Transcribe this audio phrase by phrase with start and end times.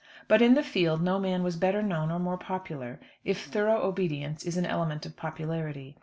[0.27, 4.43] But in the field no man was better known, or more popular, if thorough obedience
[4.43, 5.95] is an element of popularity.